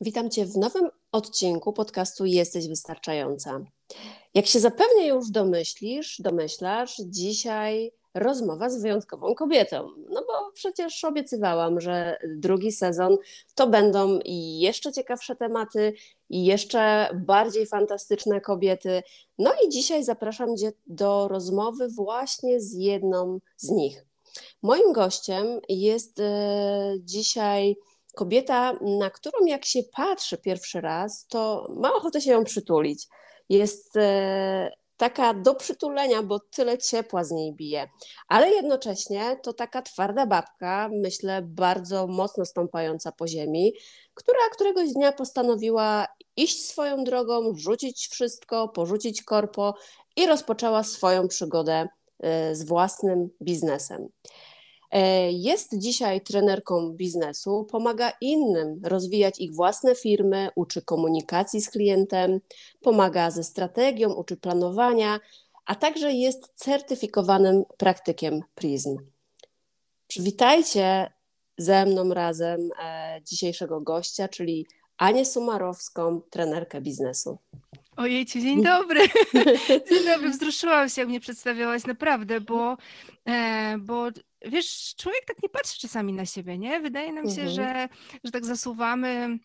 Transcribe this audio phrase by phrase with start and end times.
[0.00, 3.60] Witam Cię w nowym odcinku podcastu Jesteś Wystarczająca.
[4.34, 9.88] Jak się zapewne już domyślisz, domyślasz, dzisiaj rozmowa z wyjątkową kobietą.
[10.08, 13.16] No bo przecież obiecywałam, że drugi sezon
[13.54, 14.18] to będą
[14.58, 15.92] jeszcze ciekawsze tematy,
[16.30, 19.02] jeszcze bardziej fantastyczne kobiety.
[19.38, 24.04] No i dzisiaj zapraszam Cię do rozmowy właśnie z jedną z nich.
[24.62, 27.76] Moim gościem jest e, dzisiaj
[28.16, 33.06] kobieta, na którą jak się patrzy pierwszy raz, to ma ochotę się ją przytulić.
[33.48, 37.88] Jest e, taka do przytulenia, bo tyle ciepła z niej bije.
[38.28, 43.72] Ale jednocześnie to taka twarda babka, myślę, bardzo mocno stąpająca po ziemi,
[44.14, 49.74] która któregoś dnia postanowiła iść swoją drogą, rzucić wszystko, porzucić korpo
[50.16, 51.88] i rozpoczęła swoją przygodę
[52.20, 54.08] e, z własnym biznesem.
[54.96, 62.40] E, jest dzisiaj trenerką biznesu, pomaga innym rozwijać ich własne firmy, uczy komunikacji z klientem,
[62.82, 65.20] pomaga ze strategią, uczy planowania,
[65.66, 68.96] a także jest certyfikowanym praktykiem PRISM.
[70.08, 71.12] Przywitajcie
[71.58, 77.38] ze mną razem e, dzisiejszego gościa, czyli Anię Sumarowską, trenerkę biznesu.
[77.96, 79.00] Ojejcie, dzień dobry.
[79.90, 82.76] Dzień dobry, wzruszyłam się, jak mnie przedstawiałaś, naprawdę, bo,
[83.24, 84.10] e, bo
[84.50, 86.80] wiesz, człowiek tak nie patrzy czasami na siebie, nie?
[86.80, 87.50] Wydaje nam się, mhm.
[87.50, 87.88] że,
[88.24, 89.38] że tak zasuwamy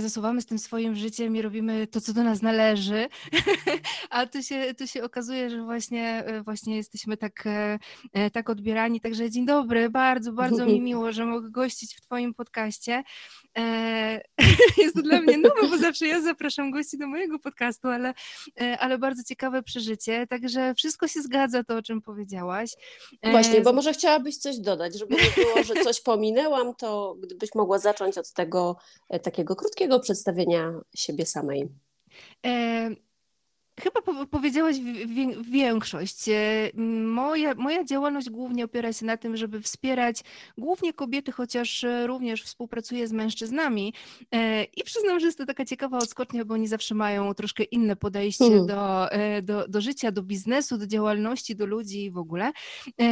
[0.00, 3.08] zasuwamy z tym swoim życiem i robimy to, co do nas należy,
[4.10, 9.00] a tu się, tu się okazuje, że właśnie, e, właśnie jesteśmy tak, e, tak odbierani.
[9.00, 13.02] Także dzień dobry, bardzo, bardzo mi miło, że mogę gościć w Twoim podcaście.
[14.78, 18.14] Jest to dla mnie nowe, bo zawsze ja zapraszam gości do mojego podcastu, ale,
[18.78, 20.26] ale bardzo ciekawe przeżycie.
[20.26, 22.70] Także wszystko się zgadza, to o czym powiedziałaś.
[23.22, 27.78] Właśnie, bo może chciałabyś coś dodać, żeby nie było, że coś pominęłam, to gdybyś mogła
[27.78, 28.76] zacząć od tego
[29.22, 31.68] takiego krótkiego przedstawienia siebie samej.
[33.80, 34.76] Chyba powiedziałaś
[35.50, 36.28] większość.
[36.28, 36.70] E,
[37.04, 40.20] moja, moja działalność głównie opiera się na tym, żeby wspierać
[40.58, 43.94] głównie kobiety, chociaż e, również współpracuję z mężczyznami.
[44.32, 47.96] E, I przyznam, że jest to taka ciekawa odskocznia, bo oni zawsze mają troszkę inne
[47.96, 48.66] podejście hmm.
[48.66, 49.08] do,
[49.42, 52.52] do, do życia, do biznesu, do działalności, do ludzi w ogóle.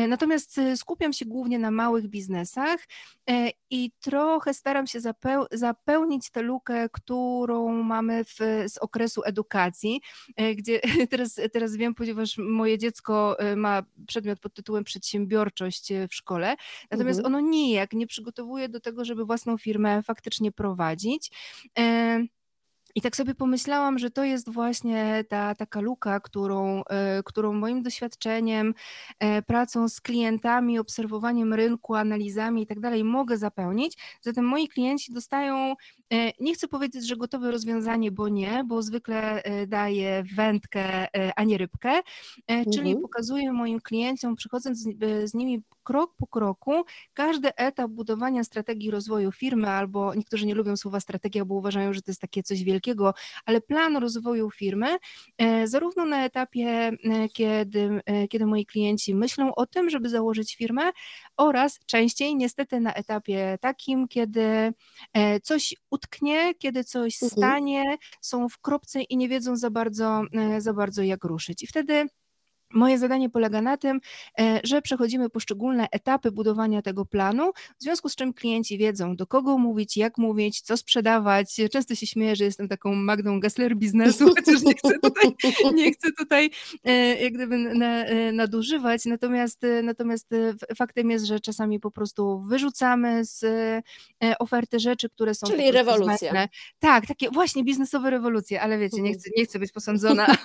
[0.08, 2.80] Natomiast skupiam się głównie na małych biznesach
[3.70, 5.00] i trochę staram się
[5.52, 8.38] zapełnić tę lukę, którą mamy w,
[8.68, 10.00] z okresu edukacji
[10.54, 10.80] gdzie
[11.10, 16.56] teraz, teraz wiem, ponieważ moje dziecko e, ma przedmiot pod tytułem przedsiębiorczość e, w szkole,
[16.90, 17.34] natomiast mhm.
[17.34, 21.30] ono nijak nie przygotowuje do tego, żeby własną firmę faktycznie prowadzić.
[21.78, 22.20] E,
[22.94, 26.82] i tak sobie pomyślałam, że to jest właśnie ta taka luka, którą,
[27.24, 28.74] którą moim doświadczeniem,
[29.46, 33.98] pracą z klientami, obserwowaniem rynku, analizami i tak dalej mogę zapełnić.
[34.20, 35.74] Zatem moi klienci dostają,
[36.40, 42.00] nie chcę powiedzieć, że gotowe rozwiązanie, bo nie, bo zwykle daję wędkę, a nie rybkę,
[42.72, 43.02] czyli mhm.
[43.02, 46.84] pokazuję moim klientom, przychodząc z, z nimi krok po kroku
[47.14, 52.02] każdy etap budowania strategii rozwoju firmy, albo niektórzy nie lubią słowa strategia, bo uważają, że
[52.02, 53.14] to jest takie coś wielkiego,
[53.46, 54.96] ale plan rozwoju firmy,
[55.38, 60.56] e, zarówno na etapie, e, kiedy, e, kiedy moi klienci myślą o tym, żeby założyć
[60.56, 60.82] firmę,
[61.36, 64.72] oraz częściej niestety na etapie takim, kiedy
[65.42, 67.30] coś utknie, kiedy coś mhm.
[67.30, 70.22] stanie, są w kropce i nie wiedzą za bardzo,
[70.58, 71.62] za bardzo jak ruszyć.
[71.62, 72.06] I wtedy
[72.74, 74.00] Moje zadanie polega na tym,
[74.40, 79.26] e, że przechodzimy poszczególne etapy budowania tego planu, w związku z czym klienci wiedzą, do
[79.26, 81.56] kogo mówić, jak mówić, co sprzedawać.
[81.72, 85.34] Często się śmieję, że jestem taką Magdą Gessler biznesu, chociaż nie chcę tutaj,
[85.74, 86.50] nie chcę tutaj
[86.84, 90.30] e, jak gdyby e, nadużywać, natomiast, natomiast
[90.76, 93.44] faktem jest, że czasami po prostu wyrzucamy z
[94.38, 95.46] oferty rzeczy, które są...
[95.46, 96.16] Czyli rewolucja.
[96.16, 96.48] Zbędne.
[96.78, 99.18] Tak, takie właśnie biznesowe rewolucje, ale wiecie, nie mhm.
[99.18, 100.26] chcę, nie chcę być posądzona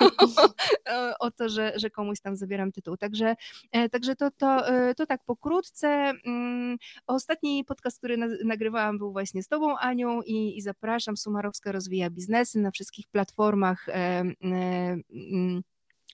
[1.20, 2.98] o, o to, że, że komuś tam zabieram tytuł.
[2.98, 3.36] Także,
[3.72, 5.88] e, także to, to, e, to tak pokrótce.
[6.26, 6.78] Mm,
[7.08, 11.18] ostatni podcast, który nagrywałam był właśnie z Tobą, Anią i, i zapraszam.
[11.18, 15.62] Sumarowska rozwija biznesy na wszystkich platformach e, mm,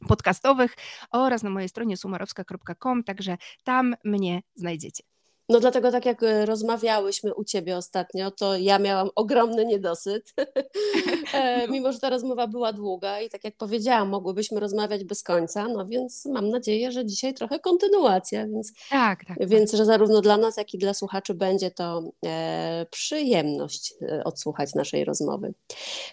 [0.08, 0.76] podcastowych
[1.12, 5.04] oraz na mojej stronie sumarowska.com, także tam mnie znajdziecie.
[5.52, 10.34] No dlatego tak jak e, rozmawiałyśmy u Ciebie ostatnio, to ja miałam ogromny niedosyt,
[11.34, 15.68] e, mimo że ta rozmowa była długa i tak jak powiedziałam, mogłybyśmy rozmawiać bez końca,
[15.68, 19.50] no więc mam nadzieję, że dzisiaj trochę kontynuacja, więc, tak, tak, tak.
[19.50, 24.76] więc że zarówno dla nas, jak i dla słuchaczy będzie to e, przyjemność e, odsłuchać
[24.76, 25.54] naszej rozmowy.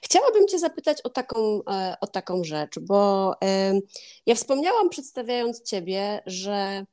[0.02, 3.80] Chciałabym Cię zapytać o taką, e, o taką rzecz, bo e,
[4.26, 6.84] ja wspomniałam przedstawiając Ciebie, że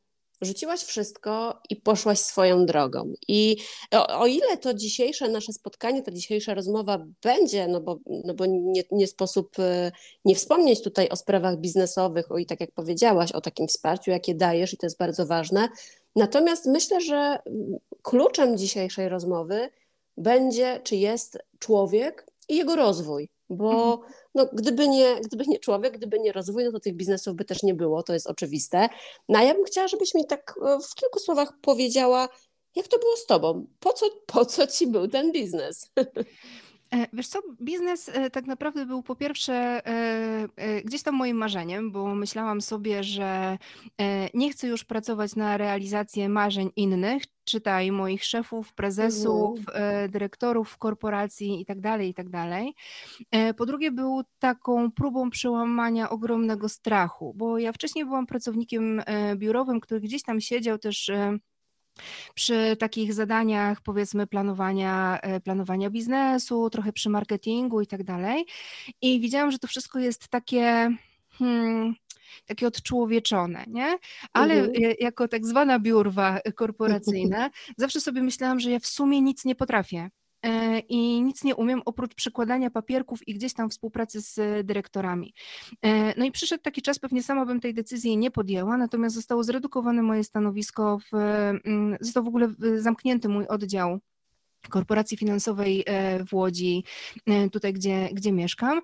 [0.45, 3.13] rzuciłaś wszystko i poszłaś swoją drogą.
[3.27, 3.57] I
[3.91, 8.45] o, o, ile to dzisiejsze nasze spotkanie, ta dzisiejsza rozmowa będzie, no bo, no bo
[8.45, 9.91] nie, nie sposób e,
[10.25, 14.35] nie wspomnieć tutaj o sprawach biznesowych, o i tak jak powiedziałaś, o takim wsparciu, jakie
[14.35, 15.69] dajesz, i to jest bardzo ważne.
[16.15, 17.39] Natomiast myślę, że
[18.01, 19.69] kluczem dzisiejszej rozmowy
[20.17, 24.13] będzie, czy jest człowiek i jego rozwój bo mhm.
[24.35, 27.63] No, gdyby, nie, gdyby nie człowiek, gdyby nie rozwój, no to tych biznesów by też
[27.63, 28.89] nie było, to jest oczywiste.
[29.29, 32.29] No a ja bym chciała, żebyś mi tak e, w kilku słowach powiedziała,
[32.75, 33.67] jak to było z tobą?
[33.79, 35.91] Po co, po co ci był ten biznes?
[36.95, 39.81] E, wiesz co, biznes e, tak naprawdę był po pierwsze
[40.85, 43.57] gdzieś tam moim marzeniem, bo myślałam sobie, że
[44.33, 50.11] nie chcę już pracować na realizację marzeń innych, czytaj moich szefów, prezesów, mhm.
[50.11, 52.31] dyrektorów korporacji itd., tak itd.
[52.31, 59.01] Tak po drugie był taką próbą przełamania ogromnego strachu, bo ja wcześniej byłam pracownikiem
[59.35, 61.11] biurowym, który gdzieś tam siedział też
[62.35, 68.45] przy takich zadaniach, powiedzmy, planowania, e, planowania biznesu, trochę przy marketingu i tak dalej.
[69.01, 70.89] I widziałam, że to wszystko jest takie.
[71.31, 71.93] Hmm,
[72.45, 73.97] takie odczłowieczone, nie?
[74.33, 74.93] Ale mhm.
[74.99, 80.09] jako tak zwana biurwa korporacyjna, zawsze sobie myślałam, że ja w sumie nic nie potrafię.
[80.45, 85.33] E, i nic nie umiem oprócz przekładania papierków i gdzieś tam współpracy z dyrektorami.
[85.81, 89.43] E, no i przyszedł taki czas, pewnie sama bym tej decyzji nie podjęła, natomiast zostało
[89.43, 92.47] zredukowane moje stanowisko, w, mm, został w ogóle
[92.77, 93.99] zamknięty mój oddział
[94.69, 96.83] korporacji finansowej e, w Łodzi,
[97.51, 98.81] tutaj gdzie, gdzie mieszkam.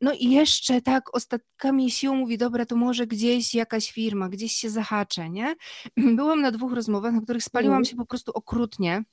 [0.00, 4.70] No i jeszcze tak ostatkami sił mówi, dobra, to może gdzieś jakaś firma, gdzieś się
[4.70, 5.54] zahaczę, nie?
[6.16, 7.84] Byłam na dwóch rozmowach, na których spaliłam mhm.
[7.84, 9.04] się po prostu okrutnie,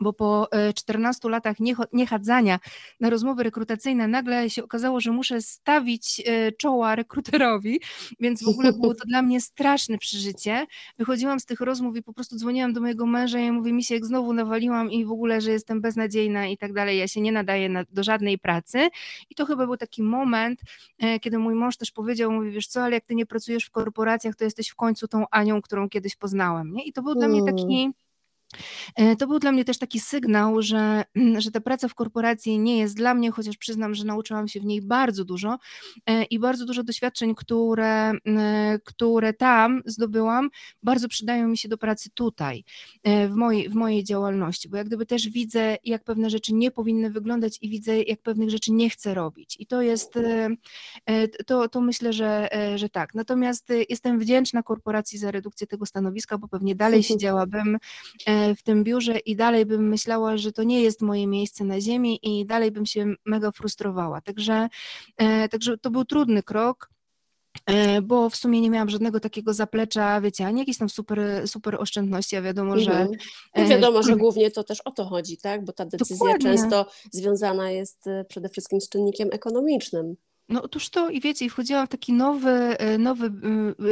[0.00, 1.56] bo po 14 e, latach
[1.92, 2.58] niechadzania
[3.00, 7.80] na rozmowy rekrutacyjne nagle się okazało, że muszę stawić e, czoła rekruterowi,
[8.20, 10.66] więc w ogóle było to dla mnie straszne przeżycie.
[10.98, 13.94] Wychodziłam z tych rozmów i po prostu dzwoniłam do mojego męża i mówię mi się,
[13.94, 17.32] jak znowu nawaliłam i w ogóle, że jestem beznadziejna i tak dalej, ja się nie
[17.32, 18.88] nadaję na, do żadnej pracy
[19.30, 20.60] i to chyba był taki moment,
[20.98, 23.70] e, kiedy mój mąż też powiedział, mówi, wiesz co, ale jak ty nie pracujesz w
[23.70, 26.84] korporacjach, to jesteś w końcu tą Anią, którą kiedyś poznałem, nie?
[26.84, 28.07] I to był dla mnie taki E,
[29.18, 31.04] to był dla mnie też taki sygnał, że,
[31.38, 34.64] że ta praca w korporacji nie jest dla mnie, chociaż przyznam, że nauczyłam się w
[34.64, 35.58] niej bardzo dużo
[36.06, 40.50] e, i bardzo dużo doświadczeń, które, e, które tam zdobyłam,
[40.82, 42.64] bardzo przydają mi się do pracy tutaj,
[43.04, 47.10] w mojej, w mojej działalności, bo jak gdyby też widzę, jak pewne rzeczy nie powinny
[47.10, 49.56] wyglądać i widzę, jak pewnych rzeczy nie chcę robić.
[49.58, 50.14] I to jest,
[51.46, 53.14] to, to myślę, że, że tak.
[53.14, 57.78] Natomiast jestem wdzięczna korporacji za redukcję tego stanowiska, bo pewnie dalej siedziałabym
[58.56, 62.18] w tym biurze i dalej bym myślała, że to nie jest moje miejsce na ziemi
[62.22, 64.20] i dalej bym się mega frustrowała.
[64.20, 64.68] Także,
[65.16, 66.90] e, także to był trudny krok
[67.66, 71.76] e, bo w sumie nie miałam żadnego takiego zaplecza, wiecie, ani jakieś tam super, super
[71.80, 72.92] oszczędności, a wiadomo, że...
[72.92, 73.18] Mhm.
[73.56, 76.50] No wiadomo, że głównie to też o to chodzi, tak, bo ta decyzja Dokładnie.
[76.50, 80.16] często związana jest przede wszystkim z czynnikiem ekonomicznym.
[80.48, 83.30] No otóż to i wiecie, wchodziłam w taki nowy, e, nowy e,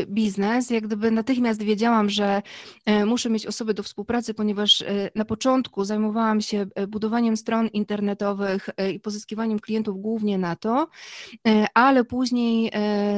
[0.06, 2.42] biznes, jak gdyby natychmiast wiedziałam, że
[2.86, 4.84] e, muszę mieć osoby do współpracy, ponieważ
[5.14, 10.88] na początku zajmowałam się budowaniem stron internetowych i pozyskiwaniem klientów głównie na to,
[11.74, 12.72] ale później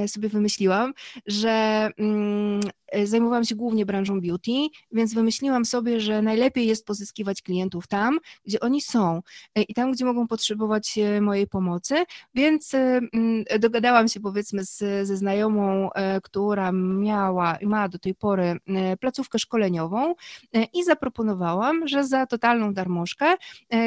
[0.07, 0.95] sobie wymyśliłam,
[1.26, 2.61] że mm,
[3.04, 4.52] zajmowałam się głównie branżą beauty,
[4.92, 9.23] więc wymyśliłam sobie, że najlepiej jest pozyskiwać klientów tam, gdzie oni są
[9.68, 12.04] i tam, gdzie mogą potrzebować mojej pomocy,
[12.35, 15.90] więc mm, dogadałam się powiedzmy z, ze znajomą,
[16.23, 18.57] która miała i ma do tej pory
[19.00, 20.14] placówkę szkoleniową
[20.75, 23.35] i zaproponowałam, że za totalną darmożkę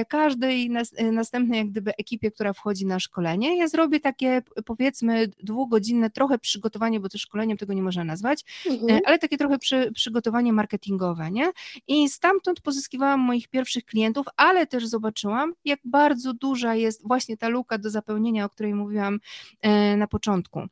[0.07, 6.09] każdej nas, następnej jak gdyby ekipie, która wchodzi na szkolenie, ja zrobię takie powiedzmy dwugodzinne
[6.09, 8.45] trochę przygotowanie, bo to szkoleniem tego nie można nazwać,
[8.93, 9.01] mhm.
[9.05, 11.51] ale takie trochę przy, przygotowanie marketingowe, nie?
[11.87, 17.47] I stamtąd pozyskiwałam moich pierwszych klientów, ale też zobaczyłam, jak bardzo duża jest właśnie ta
[17.47, 19.19] luka do zapełnienia, o której mówiłam
[19.61, 20.67] e, na początku.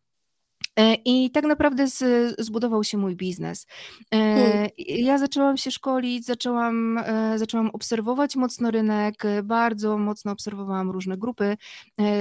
[0.76, 2.04] E, I tak naprawdę z,
[2.40, 3.68] zbudował się mój biznes.
[4.14, 4.70] E, hmm.
[4.78, 11.58] Ja zaczęłam się szkolić, zaczęłam, e, zaczęłam obserwować mocno rynek, bardzo mocno obserwowałam różne grupy,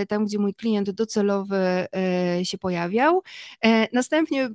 [0.09, 1.87] tam gdzie mój klient docelowy
[2.43, 3.23] się pojawiał.
[3.93, 4.51] Następnie,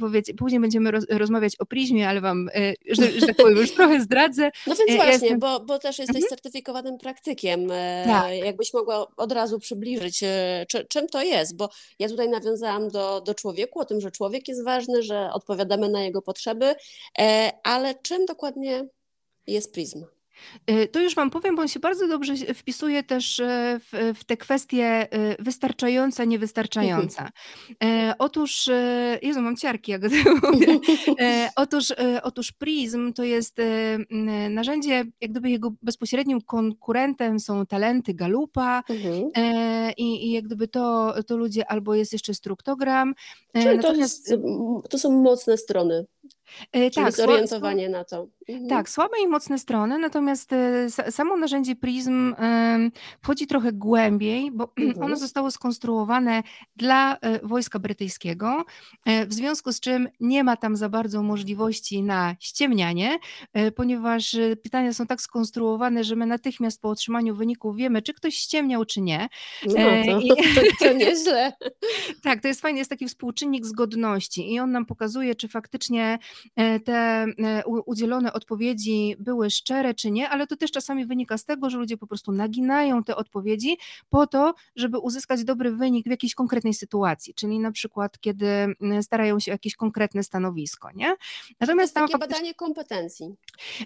[0.00, 2.48] powiecie, później będziemy roz, rozmawiać o Prizmie, ale Wam,
[2.90, 4.50] że, że tak powiem, już trochę zdradzę.
[4.66, 5.38] No więc właśnie, jestem...
[5.38, 6.28] bo, bo też jesteś mhm.
[6.30, 7.68] certyfikowanym praktykiem.
[8.04, 8.36] Tak.
[8.44, 10.20] Jakbyś mogła od razu przybliżyć,
[10.88, 11.68] czym to jest, bo
[11.98, 16.02] ja tutaj nawiązałam do, do człowieku, o tym, że człowiek jest ważny, że odpowiadamy na
[16.02, 16.74] jego potrzeby,
[17.18, 18.88] e, ale czym dokładnie
[19.46, 20.11] jest pryzma?
[20.70, 24.24] Y, to już Wam powiem, bo on się bardzo dobrze wpisuje też e, w, w
[24.24, 27.30] te kwestie e, wystarczająca, niewystarczająca.
[27.84, 28.70] E, otóż,
[29.22, 30.80] Jezu, mam ciarki, jak o tym mówię.
[31.56, 33.56] Otóż, otóż Prism to jest
[34.50, 39.30] narzędzie, jak gdyby jego bezpośrednim konkurentem są talenty Galupa mhm.
[39.96, 43.14] i, i jak gdyby to, to ludzie, albo jest jeszcze struktogram.
[43.62, 44.34] Czyli to, jest,
[44.90, 46.06] to są mocne strony.
[46.72, 48.28] Czyli tak, zorientowanie na to.
[48.48, 48.68] Mhm.
[48.68, 52.34] Tak, słabe i mocne strony, natomiast e, samo narzędzie Prism
[53.22, 55.06] wchodzi trochę głębiej, bo mhm.
[55.06, 56.42] ono zostało skonstruowane
[56.76, 58.64] dla e, wojska brytyjskiego,
[59.04, 63.18] e, w związku z czym nie ma tam za bardzo możliwości na ściemnianie,
[63.76, 68.84] ponieważ pytania są tak skonstruowane, że my natychmiast po otrzymaniu wyników wiemy, czy ktoś ściemniał,
[68.84, 69.28] czy nie.
[69.66, 70.28] No to, I...
[70.54, 71.52] to, to nieźle.
[72.24, 76.18] tak, to jest fajnie, jest taki współczynnik zgodności i on nam pokazuje, czy faktycznie
[76.84, 77.26] te
[77.86, 81.96] udzielone odpowiedzi były szczere czy nie, ale to też czasami wynika z tego, że ludzie
[81.96, 83.76] po prostu naginają te odpowiedzi
[84.10, 89.02] po to, żeby uzyskać dobry wynik w jakiejś konkretnej sytuacji, czyli na przykład kiedy mm,
[89.02, 91.14] starają się o jakieś konkretne stanowisko, nie?
[91.60, 92.34] Natomiast tam takie faktycznie...
[92.34, 93.34] badanie kompetencji.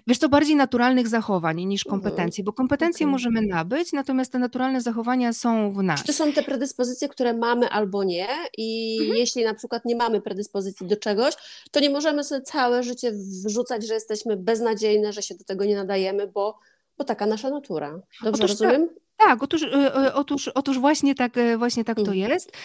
[0.07, 2.01] Wiesz, to bardziej naturalnych zachowań niż mhm.
[2.01, 3.11] kompetencji, bo kompetencje okay.
[3.11, 5.99] możemy nabyć, natomiast te naturalne zachowania są w nas.
[5.99, 9.17] Czy to są te predyspozycje, które mamy albo nie i mhm.
[9.17, 11.33] jeśli na przykład nie mamy predyspozycji do czegoś,
[11.71, 13.11] to nie możemy sobie całe życie
[13.45, 16.59] wrzucać, że jesteśmy beznadziejne, że się do tego nie nadajemy, bo,
[16.97, 18.01] bo taka nasza natura.
[18.23, 18.89] Dobrze Otóż rozumiem?
[19.17, 19.43] Tak.
[19.43, 22.17] Otóż, e, e, otóż, otóż właśnie tak, e, właśnie tak to mhm.
[22.17, 22.57] jest.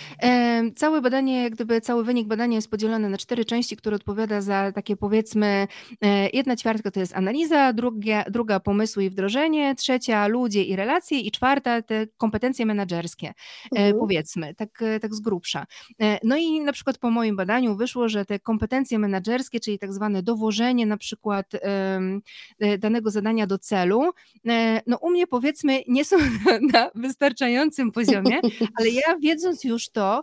[0.77, 4.73] Całe badanie, jak gdyby cały wynik badania jest podzielony na cztery części, które odpowiada za
[4.73, 5.67] takie powiedzmy,
[6.33, 11.31] jedna ćwiartka to jest analiza, druga, druga pomysły i wdrożenie, trzecia ludzie i relacje i
[11.31, 13.33] czwarta te kompetencje menedżerskie,
[13.73, 13.99] mhm.
[13.99, 15.67] powiedzmy, tak, tak z grubsza.
[16.23, 20.23] No i na przykład po moim badaniu wyszło, że te kompetencje menedżerskie, czyli tak zwane
[20.23, 21.47] dowożenie na przykład
[22.79, 24.11] danego zadania do celu,
[24.87, 26.17] no u mnie powiedzmy nie są
[26.73, 28.41] na wystarczającym poziomie,
[28.79, 30.23] ale ja wiedząc już to,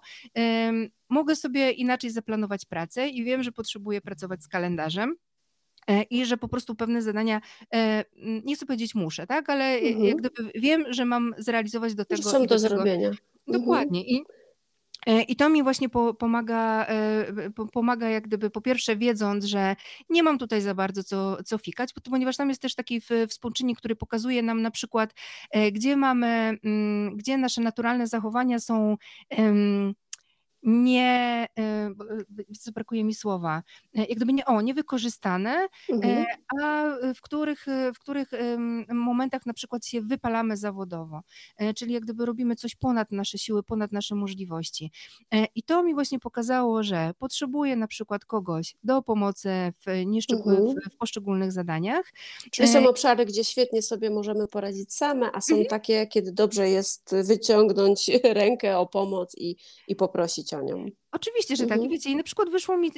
[1.10, 5.16] mogę sobie inaczej zaplanować pracę i wiem, że potrzebuję pracować z kalendarzem
[5.88, 7.42] e, i że po prostu pewne zadania,
[7.74, 8.06] e,
[8.46, 10.06] nie chcę powiedzieć muszę, tak, ale mhm.
[10.06, 12.24] jak gdyby wiem, że mam zrealizować do tego.
[12.24, 13.08] Są do, do zrobienia.
[13.08, 13.20] Mhm.
[13.48, 14.04] Dokładnie.
[14.04, 14.39] I E,
[15.08, 15.90] I to mi właśnie
[16.20, 19.76] pomaga, e, pomaga jak gdyby po pierwsze wiedząc, że
[20.10, 23.96] nie mam tutaj za bardzo co, co fikać, ponieważ tam jest też taki współczynnik, który
[23.96, 25.14] pokazuje nam na przykład,
[25.52, 28.98] e, gdzie mamy, mm, gdzie nasze naturalne zachowania są
[30.64, 31.48] nie,
[32.60, 33.64] co brakuje mi słowa,
[33.94, 36.26] jak gdyby nie, o, niewykorzystane, mhm.
[36.62, 36.84] a
[37.16, 38.32] w których, w których
[38.90, 41.22] momentach na przykład się wypalamy zawodowo,
[41.76, 44.92] czyli jak gdyby robimy coś ponad nasze siły, ponad nasze możliwości.
[45.56, 49.50] I to mi właśnie pokazało, że potrzebuję na przykład kogoś do pomocy
[49.80, 50.76] w, mhm.
[50.76, 52.14] w, w poszczególnych zadaniach.
[52.52, 55.70] Czyli są obszary, gdzie świetnie sobie możemy poradzić same, a są mhm.
[55.70, 59.56] takie, kiedy dobrze jest wyciągnąć rękę o pomoc i,
[59.88, 60.49] i poprosić
[61.12, 61.78] Oczywiście, że tak.
[61.78, 61.92] I mhm.
[61.92, 62.92] wiecie, i na przykład wyszło mi,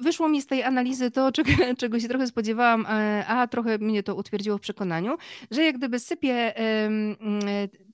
[0.00, 4.02] wyszło mi z tej analizy to, czego, czego się trochę spodziewałam, e, a trochę mnie
[4.02, 5.16] to utwierdziło w przekonaniu,
[5.50, 6.52] że jak gdyby sypię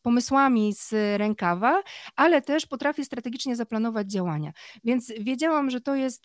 [0.08, 1.82] pomysłami z rękawa,
[2.16, 4.52] ale też potrafię strategicznie zaplanować działania.
[4.84, 6.24] Więc wiedziałam, że to jest,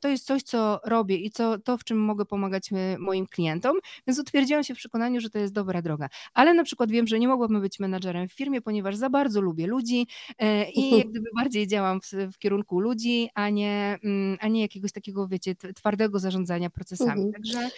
[0.00, 3.76] to jest coś, co robię i co, to, w czym mogę pomagać e, moim klientom,
[4.06, 6.08] więc utwierdziłam się w przekonaniu, że to jest dobra droga.
[6.34, 9.66] Ale na przykład wiem, że nie mogłabym być menadżerem w firmie, ponieważ za bardzo lubię
[9.66, 10.06] ludzi
[10.38, 14.60] e, i jak gdyby bardziej działam w w kierunku ludzi, a nie, mm, a nie
[14.60, 17.22] jakiegoś takiego, wiecie, twardego zarządzania procesami.
[17.22, 17.32] Mhm.
[17.32, 17.70] Także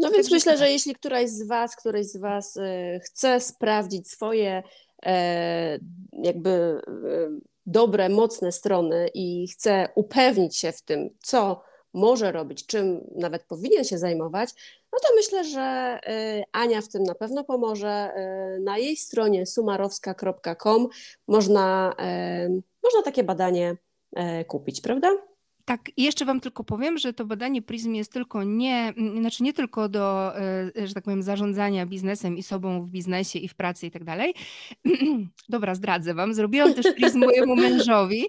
[0.00, 4.62] no więc myślę, że jeśli któraś z Was, któryś z Was y, chce sprawdzić swoje
[5.02, 5.78] e,
[6.12, 6.80] jakby e,
[7.66, 11.62] dobre, mocne strony i chce upewnić się w tym, co
[11.94, 14.50] może robić, czym nawet powinien się zajmować,
[14.92, 15.98] no to myślę, że
[16.52, 18.14] Ania w tym na pewno pomoże.
[18.60, 20.88] Na jej stronie sumarowska.com
[21.28, 21.94] można,
[22.82, 23.76] można takie badanie
[24.16, 25.29] e, kupić, prawda?
[25.70, 29.88] Tak, jeszcze Wam tylko powiem, że to badanie PRISM jest tylko nie, znaczy nie tylko
[29.88, 33.90] do, e, że tak powiem, zarządzania biznesem i sobą w biznesie i w pracy i
[33.90, 34.34] tak dalej.
[35.48, 36.34] Dobra, zdradzę Wam.
[36.34, 38.24] Zrobiłam też PRISM mojemu mężowi,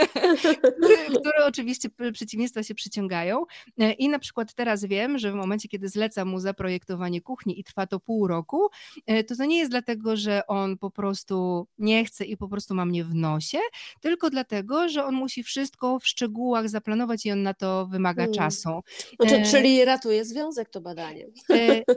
[0.78, 3.44] który, który oczywiście przeciwieństwa się przyciągają.
[3.78, 7.64] E, I na przykład teraz wiem, że w momencie, kiedy zlecam mu zaprojektowanie kuchni i
[7.64, 8.68] trwa to pół roku,
[9.06, 12.74] e, to to nie jest dlatego, że on po prostu nie chce i po prostu
[12.74, 13.58] ma mnie w nosie,
[14.00, 18.34] tylko dlatego, że on musi wszystko w szczegółach zaplanować i on na to wymaga hmm.
[18.34, 18.80] czasu.
[19.20, 19.50] Znaczy.
[19.50, 21.26] Czyli ratuje związek to badanie.
[21.50, 21.82] E...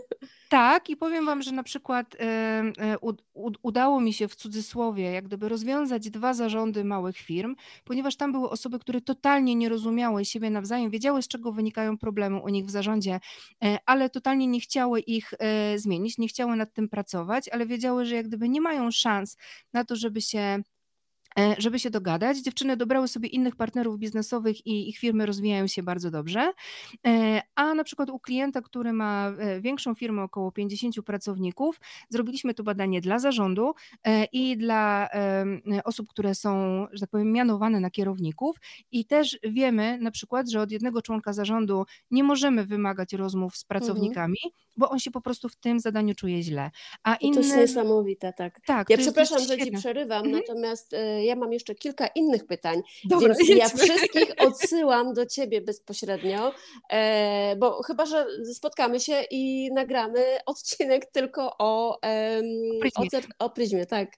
[0.51, 2.19] Tak, i powiem Wam, że na przykład e,
[2.79, 2.97] e,
[3.63, 8.49] udało mi się w cudzysłowie jak gdyby rozwiązać dwa zarządy małych firm, ponieważ tam były
[8.49, 12.69] osoby, które totalnie nie rozumiały siebie nawzajem, wiedziały z czego wynikają problemy u nich w
[12.69, 13.19] zarządzie,
[13.85, 15.33] ale totalnie nie chciały ich
[15.75, 19.37] zmienić, nie chciały nad tym pracować, ale wiedziały, że jak gdyby nie mają szans
[19.73, 20.63] na to, żeby się
[21.57, 22.37] żeby się dogadać.
[22.37, 26.53] Dziewczyny dobrały sobie innych partnerów biznesowych i ich firmy rozwijają się bardzo dobrze.
[27.07, 32.53] E, a na przykład u klienta, który ma e, większą firmę, około 50 pracowników, zrobiliśmy
[32.53, 33.73] to badanie dla zarządu
[34.31, 35.09] i dla
[35.83, 38.57] osób, które są, że tak powiem, mianowane na kierowników.
[38.91, 43.63] I też wiemy na przykład, że od jednego członka zarządu nie możemy wymagać rozmów z
[43.63, 43.67] mhm.
[43.67, 44.63] pracownikami, mhm.
[44.77, 46.71] bo on się po prostu w tym zadaniu czuje źle.
[47.03, 47.33] A inne...
[47.33, 48.59] To jest niesamowite, tak.
[48.65, 50.43] tak ja przepraszam, że ci przerywam, mhm.
[50.47, 50.95] natomiast
[51.25, 53.55] ja mam jeszcze kilka innych pytań, Dobra, więc jedźmy.
[53.55, 56.53] ja wszystkich odsyłam do ciebie bezpośrednio,
[56.91, 61.99] e, bo chyba, że spotkamy się i nagramy odcinek tylko o,
[62.79, 63.19] Pryzmie.
[63.39, 64.11] o, o Pryzmie, tak.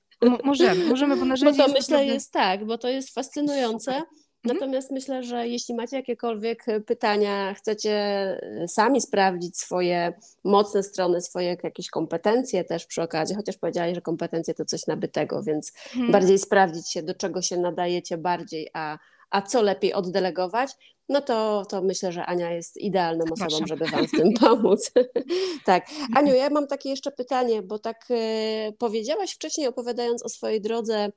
[0.43, 2.13] możemy, możemy, bo narzędzie Bo to myślę naprawdę...
[2.13, 4.01] jest tak, bo to jest fascynujące.
[4.45, 4.59] Mhm.
[4.59, 11.57] Natomiast myślę, że jeśli macie jakiekolwiek pytania, chcecie e, sami sprawdzić swoje mocne strony, swoje
[11.63, 16.11] jakieś kompetencje też przy okazji, chociaż powiedzieli, że kompetencje to coś nabytego, więc hmm.
[16.11, 18.97] bardziej sprawdzić się, do czego się nadajecie bardziej, a,
[19.29, 20.71] a co lepiej oddelegować,
[21.09, 24.91] no to, to myślę, że Ania jest idealną osobą, żeby Wam w tym pomóc.
[25.65, 25.85] tak.
[26.15, 30.95] Aniu, ja mam takie jeszcze pytanie, bo tak e, powiedziałaś wcześniej, opowiadając o swojej drodze
[30.95, 31.11] E,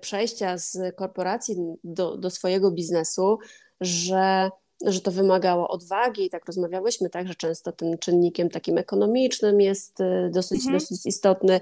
[0.00, 3.38] przejścia z korporacji do, do swojego biznesu,
[3.80, 4.50] że,
[4.84, 10.00] że to wymagało odwagi i tak rozmawiałyśmy, tak, że często tym czynnikiem takim ekonomicznym jest
[10.00, 10.74] e, dosyć, mhm.
[10.74, 11.60] dosyć istotny.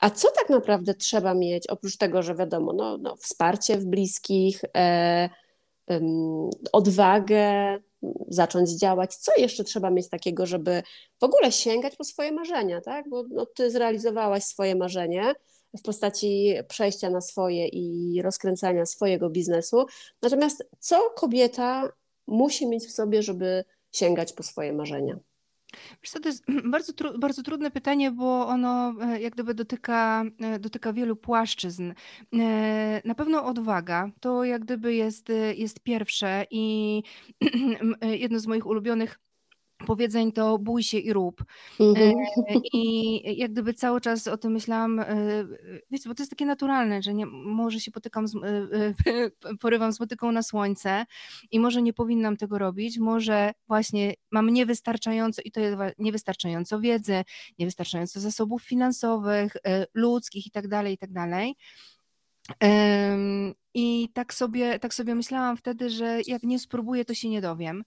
[0.00, 4.60] A co tak naprawdę trzeba mieć, oprócz tego, że wiadomo, no, no wsparcie w bliskich,
[4.76, 5.28] e,
[6.72, 7.78] odwagę,
[8.28, 10.82] zacząć działać, co jeszcze trzeba mieć takiego, żeby
[11.20, 13.08] w ogóle sięgać po swoje marzenia, tak?
[13.08, 15.34] Bo no, ty zrealizowałaś swoje marzenie,
[15.78, 19.86] w postaci przejścia na swoje i rozkręcania swojego biznesu.
[20.22, 21.92] Natomiast co kobieta
[22.26, 25.18] musi mieć w sobie, żeby sięgać po swoje marzenia?
[26.02, 30.58] Co, to jest bardzo, tru bardzo trudne pytanie, bo ono e, jak gdyby dotyka, e,
[30.58, 31.92] dotyka wielu płaszczyzn.
[32.40, 37.02] E, na pewno odwaga to jak gdyby jest, jest pierwsze i
[38.02, 39.18] jedno z moich ulubionych
[39.86, 41.44] powiedzeń to bój się i rób.
[41.80, 42.10] Mhm.
[42.10, 45.06] E, I jak gdyby cały czas o tym myślałam, e,
[45.90, 50.00] wiecie, bo to jest takie naturalne, że nie, może się potykam, z, e, porywam z
[50.00, 51.06] motyką na słońce
[51.50, 57.24] i może nie powinnam tego robić, może właśnie mam niewystarczająco, i to jest niewystarczająco wiedzy,
[57.58, 59.56] niewystarczająco zasobów finansowych,
[59.94, 61.56] ludzkich i tak dalej, i tak dalej.
[63.74, 67.84] I tak sobie, tak sobie myślałam wtedy, że jak nie spróbuję, to się nie dowiem.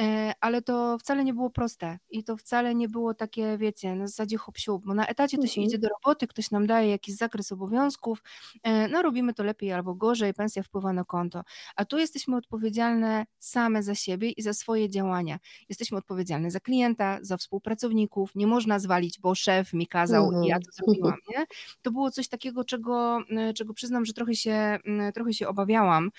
[0.00, 4.06] E, ale to wcale nie było proste i to wcale nie było takie, wiecie, na
[4.06, 5.80] zasadzie hop bo na etacie to się idzie mhm.
[5.80, 8.22] do roboty, ktoś nam daje jakiś zakres obowiązków,
[8.62, 11.42] e, no robimy to lepiej albo gorzej, pensja wpływa na konto,
[11.76, 15.38] a tu jesteśmy odpowiedzialne same za siebie i za swoje działania.
[15.68, 20.60] Jesteśmy odpowiedzialne za klienta, za współpracowników, nie można zwalić, bo szef mi kazał i ja
[20.60, 20.72] to mhm.
[20.72, 21.44] zrobiłam, nie?
[21.82, 24.78] To było coś takiego, czego, e, czego przyznam, że trochę się,
[25.14, 26.10] trochę się obawiałam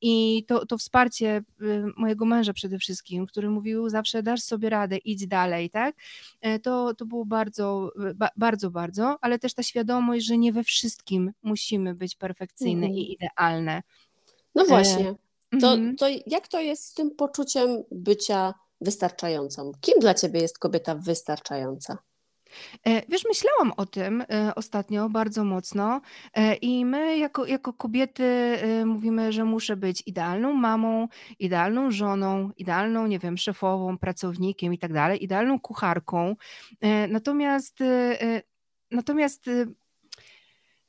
[0.00, 1.42] i to, to wsparcie
[1.96, 5.96] mojego męża przede wszystkim, który mówił zawsze dasz sobie radę, idź dalej, tak?
[6.40, 10.64] E, to, to było bardzo, ba, bardzo, bardzo, ale też ta świadomość, że nie we
[10.64, 12.94] wszystkim musimy być perfekcyjne mhm.
[12.94, 13.82] i idealne.
[14.54, 15.14] No właśnie.
[15.60, 15.96] To, mhm.
[15.96, 19.72] to jak to jest z tym poczuciem bycia wystarczającą?
[19.80, 21.98] Kim dla ciebie jest kobieta wystarczająca?
[22.86, 26.00] E, wiesz, myślałam o tym e, ostatnio bardzo mocno
[26.34, 28.24] e, i my jako, jako kobiety
[28.86, 31.08] mówimy, że muszę być idealną mamą,
[31.38, 36.36] idealną żoną, idealną, nie wiem, szefową, pracownikiem i tak dalej, idealną kucharką.
[37.08, 37.78] Natomiast
[38.90, 39.50] Natomiast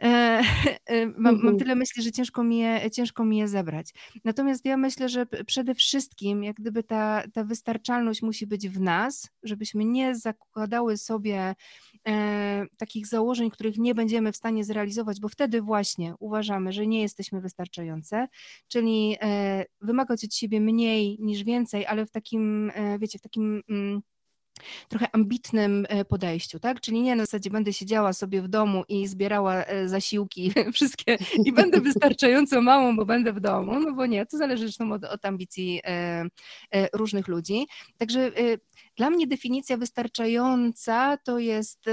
[0.01, 1.57] mam, mam, mhm.
[1.57, 3.93] tyle myśli, że ciężko mi, je, ciężko mi je zebrać.
[4.23, 9.29] Natomiast ja myślę, że przede wszystkim, jak gdyby ta, ta wystarczalność musi być w nas,
[9.43, 11.55] żebyśmy nie zakładały sobie
[12.07, 17.01] e, takich założeń, których nie będziemy w stanie zrealizować, bo wtedy właśnie uważamy, że nie
[17.01, 18.27] jesteśmy wystarczające,
[18.67, 23.61] czyli e, wymagać od siebie mniej niż więcej, ale w takim, e, wiecie, w takim.
[23.69, 24.01] Mm,
[24.89, 26.81] trochę ambitnym e, podejściu, tak?
[26.81, 31.51] Czyli nie na zasadzie będę siedziała sobie w domu i zbierała e, zasiłki wszystkie i
[31.51, 35.25] będę wystarczająco małą, bo będę w domu, no bo nie, to zależy zresztą od, od
[35.25, 36.29] ambicji e,
[36.93, 37.67] różnych ludzi.
[37.97, 38.31] Także
[38.95, 41.85] dla mnie definicja wystarczająca to jest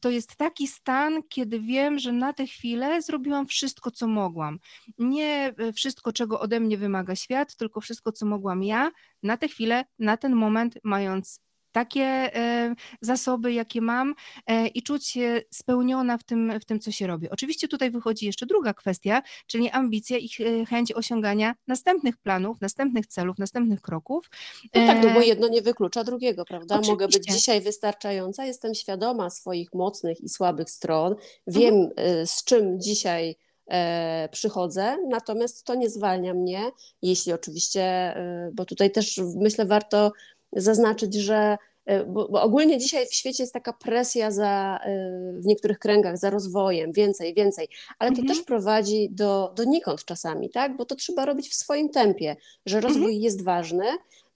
[0.00, 4.58] to jest taki stan, kiedy wiem, że na tę chwilę zrobiłam wszystko, co mogłam.
[4.98, 8.90] Nie wszystko, czego ode mnie wymaga świat, tylko wszystko, co mogłam ja
[9.22, 11.40] na tę chwilę, na ten moment, mając
[11.72, 14.14] takie e, zasoby, jakie mam
[14.46, 17.30] e, i czuć się spełniona w tym, w tym, co się robi.
[17.30, 23.06] Oczywiście tutaj wychodzi jeszcze druga kwestia, czyli ambicja i e, chęć osiągania następnych planów, następnych
[23.06, 24.30] celów, następnych kroków.
[24.74, 26.74] No tak, no bo jedno nie wyklucza drugiego, prawda?
[26.74, 26.92] Oczywiście.
[26.92, 31.14] Mogę być dzisiaj wystarczająca, jestem świadoma swoich mocnych i słabych stron,
[31.46, 32.26] wiem mhm.
[32.26, 33.36] z czym dzisiaj
[34.30, 36.70] przychodzę, natomiast to nie zwalnia mnie,
[37.02, 38.14] jeśli oczywiście,
[38.52, 40.12] bo tutaj też myślę warto
[40.56, 44.90] zaznaczyć, że e, bo, bo, ogólnie dzisiaj w świecie jest taka presja za, e,
[45.38, 48.28] w niektórych kręgach za rozwojem, więcej, więcej, ale to mhm.
[48.28, 50.76] też prowadzi do, donikąd czasami, tak?
[50.76, 52.36] Bo to trzeba robić w swoim tempie,
[52.66, 53.22] że rozwój mhm.
[53.22, 53.84] jest ważny,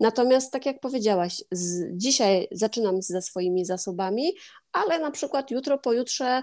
[0.00, 4.32] natomiast tak jak powiedziałaś, z, dzisiaj zaczynam ze swoimi zasobami,
[4.72, 6.42] ale na przykład jutro, pojutrze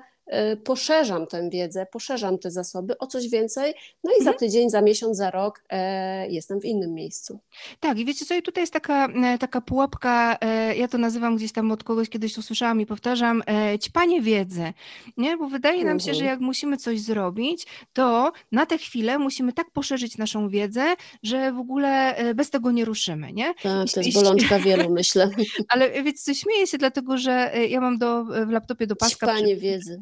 [0.64, 4.34] poszerzam tę wiedzę, poszerzam te zasoby o coś więcej, no i mhm.
[4.34, 7.40] za tydzień, za miesiąc, za rok e, jestem w innym miejscu.
[7.80, 11.36] Tak, i wiecie co, i tutaj jest taka, e, taka pułapka, e, ja to nazywam
[11.36, 14.74] gdzieś tam od kogoś kiedyś usłyszałam i powtarzam, e, ćpanie wiedzy,
[15.18, 15.38] nie?
[15.38, 16.00] Bo wydaje nam mhm.
[16.00, 16.30] się, że mhm.
[16.30, 21.60] jak musimy coś zrobić, to na tę chwilę musimy tak poszerzyć naszą wiedzę, że w
[21.60, 23.54] ogóle e, bez tego nie ruszymy, nie?
[23.64, 25.30] Tak, to jest bolączka wielu, myślę.
[25.70, 29.28] Ale wiecie co, śmieję się dlatego, że e, ja mam do, w laptopie do paska...
[29.28, 30.02] Ćpanie wiedzy.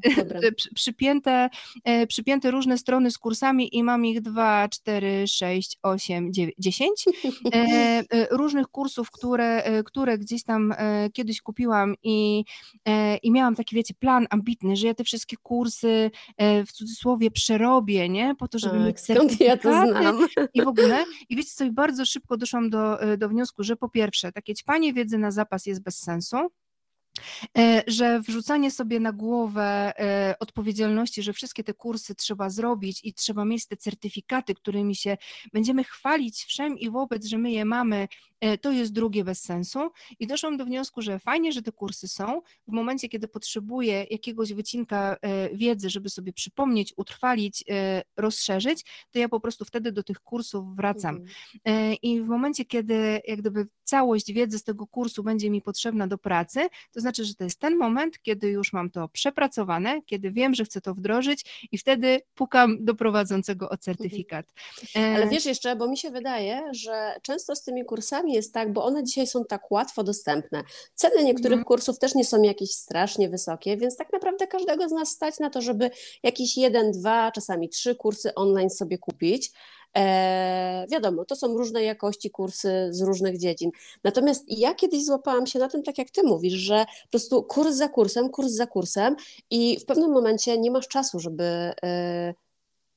[0.76, 1.50] Przypięte,
[1.84, 7.06] e, przypięte różne strony z kursami i mam ich 2, 4, 6, 8, 9, 10
[8.32, 12.43] różnych kursów, które, e, które gdzieś tam e, kiedyś kupiłam i,
[13.24, 16.12] i miałam taki, wiecie, plan ambitny, że ja te wszystkie kursy
[16.67, 18.36] w cudzysłowie przerobię, nie?
[18.36, 20.28] Po to, żeby tak, mieć skąd ja to znam.
[20.54, 21.06] I w ogóle.
[21.30, 25.17] I wiecie co, bardzo szybko doszłam do, do wniosku, że po pierwsze, takie ćpanie wiedzy
[25.17, 26.38] na zapas jest bez sensu,
[27.88, 33.45] że wrzucanie sobie na głowę e, odpowiedzialności, że wszystkie te kursy trzeba zrobić i trzeba
[33.45, 35.17] mieć te certyfikaty, którymi się
[35.54, 38.08] będziemy chwalić wszem i wobec, że my je mamy,
[38.39, 39.80] e, to jest drugie bez sensu.
[40.19, 42.41] I doszłam do wniosku, że fajnie, że te kursy są.
[42.67, 45.17] W momencie, kiedy potrzebuję jakiegoś wycinka
[45.54, 47.63] wiedzy, żeby sobie przypomnieć, utrwalić,
[48.17, 51.15] rozszerzyć, to ja po prostu wtedy do tych kursów wracam.
[51.65, 51.95] Mhm.
[52.02, 56.17] I w momencie, kiedy jak gdyby całość wiedzy z tego kursu będzie mi potrzebna do
[56.17, 60.54] pracy, to znaczy, że to jest ten moment, kiedy już mam to przepracowane, kiedy wiem,
[60.54, 64.46] że chcę to wdrożyć i wtedy pukam do prowadzącego o certyfikat.
[64.96, 65.16] Mhm.
[65.16, 68.86] Ale wiesz jeszcze, bo mi się wydaje, że często z tymi kursami jest tak, bo
[68.86, 70.64] one dzisiaj są tak łatwo dostępne.
[70.96, 71.66] Ceny niektórych mhm.
[71.66, 75.50] kursów też nie są jakieś strasznie wysokie, więc tak naprawdę każdego z nas stać na
[75.50, 75.92] to, żeby
[76.24, 79.52] jakiś jeden, dwa, czasami trzy kursy online sobie kupić.
[79.97, 83.71] E, wiadomo, to są różne jakości kursy z różnych dziedzin.
[84.04, 87.75] Natomiast ja kiedyś złapałam się na tym, tak jak ty mówisz, że po prostu kurs
[87.75, 89.15] za kursem, kurs za kursem
[89.49, 91.43] i w pewnym momencie nie masz czasu, żeby
[91.84, 92.34] e,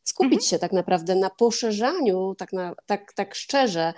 [0.04, 0.48] skupić mhm.
[0.48, 3.92] się tak naprawdę na poszerzaniu, tak, na, tak, tak szczerze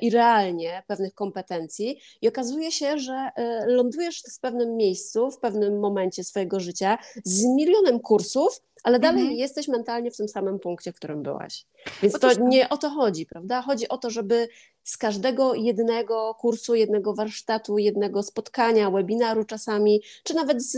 [0.00, 5.80] i realnie pewnych kompetencji i okazuje się, że e, lądujesz w pewnym miejscu, w pewnym
[5.80, 9.38] momencie swojego życia z milionem kursów, ale dalej mhm.
[9.38, 11.66] jesteś mentalnie w tym samym punkcie, w którym byłaś.
[12.02, 13.62] Więc to nie o to chodzi, prawda?
[13.62, 14.48] Chodzi o to, żeby
[14.84, 20.72] z każdego jednego kursu, jednego warsztatu, jednego spotkania, webinaru czasami, czy nawet z,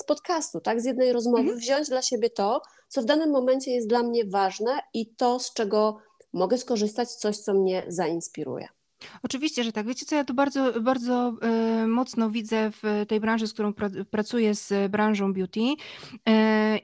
[0.00, 1.58] z podcastu, tak, z jednej rozmowy, mhm.
[1.58, 5.52] wziąć dla siebie to, co w danym momencie jest dla mnie ważne i to, z
[5.52, 5.98] czego
[6.36, 8.68] mogę skorzystać, coś, co mnie zainspiruje.
[9.22, 9.86] Oczywiście, że tak.
[9.86, 11.34] Wiecie co, ja to bardzo, bardzo
[11.82, 15.60] y, mocno widzę w tej branży, z którą pra, pracuję, z branżą beauty.
[15.60, 15.74] Y,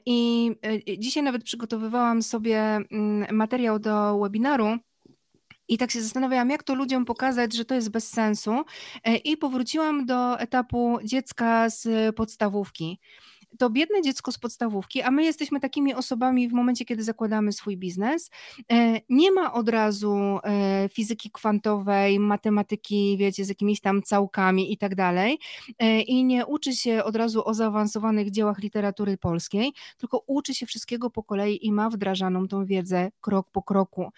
[0.05, 0.51] I
[0.89, 4.77] y, dzisiaj nawet przygotowywałam sobie mm, materiał do webinaru
[5.67, 8.51] I tak się zastanawiałam, jak to ludziom pokazać, że to jest bez sensu.
[9.23, 12.99] I powróciłam do etapu dziecka z podstawówki
[13.57, 17.77] to biedne dziecko z podstawówki, a my jesteśmy takimi osobami w momencie, kiedy zakładamy swój
[17.77, 18.29] biznes,
[18.71, 24.77] e, nie ma od razu e, fizyki kwantowej, matematyki, wiecie, z jakimiś tam całkami i
[24.77, 25.39] tak dalej,
[25.79, 30.65] e, i nie uczy się od razu o zaawansowanych dziełach literatury polskiej, tylko uczy się
[30.65, 34.09] wszystkiego po kolei i ma wdrażaną tą wiedzę krok po kroku.